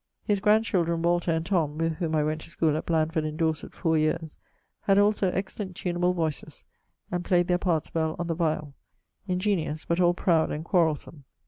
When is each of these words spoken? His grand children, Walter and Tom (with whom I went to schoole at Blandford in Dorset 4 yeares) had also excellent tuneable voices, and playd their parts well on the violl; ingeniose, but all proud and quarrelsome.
His 0.23 0.39
grand 0.39 0.65
children, 0.65 1.03
Walter 1.03 1.29
and 1.29 1.45
Tom 1.45 1.77
(with 1.77 1.97
whom 1.97 2.15
I 2.15 2.23
went 2.23 2.41
to 2.41 2.49
schoole 2.49 2.75
at 2.75 2.87
Blandford 2.87 3.23
in 3.23 3.37
Dorset 3.37 3.71
4 3.75 3.99
yeares) 3.99 4.39
had 4.79 4.97
also 4.97 5.29
excellent 5.29 5.75
tuneable 5.75 6.13
voices, 6.15 6.65
and 7.11 7.23
playd 7.23 7.45
their 7.45 7.59
parts 7.59 7.93
well 7.93 8.15
on 8.17 8.25
the 8.25 8.35
violl; 8.35 8.73
ingeniose, 9.29 9.85
but 9.87 9.99
all 9.99 10.15
proud 10.15 10.49
and 10.49 10.65
quarrelsome. 10.65 11.25